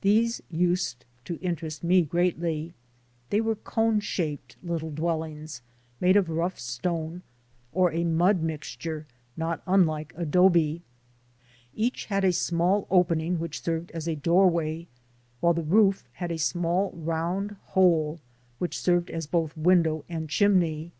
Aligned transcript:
These 0.00 0.40
used 0.50 1.04
to 1.26 1.36
interest 1.42 1.84
me 1.84 2.00
greatly. 2.00 2.72
They 3.28 3.42
were 3.42 3.56
cone 3.56 4.00
shaped 4.00 4.56
little 4.62 4.90
dwellings 4.90 5.60
made 6.00 6.16
of 6.16 6.30
rough 6.30 6.58
stone 6.58 7.20
or 7.70 7.92
a 7.92 8.02
mud 8.04 8.42
mix 8.42 8.74
ture 8.74 9.04
not 9.36 9.62
unlike 9.66 10.14
adobe. 10.16 10.80
Each 11.74 12.06
had 12.06 12.24
a 12.24 12.32
small 12.32 12.86
opening 12.90 13.38
which 13.38 13.60
served 13.60 13.90
as 13.90 14.08
a 14.08 14.16
doorway, 14.16 14.88
while 15.40 15.52
the 15.52 15.62
roof 15.62 16.04
had 16.14 16.32
a 16.32 16.38
small 16.38 16.92
round 16.92 17.56
hole 17.76 18.18
which 18.56 18.78
served 18.80 19.10
as 19.10 19.26
both 19.26 19.54
window 19.58 20.06
and 20.08 20.30
chimney. 20.30 20.92